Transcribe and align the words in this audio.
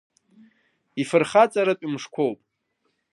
Ифырхаҵаратә 1.01 1.85
мшқәоуп. 1.93 2.39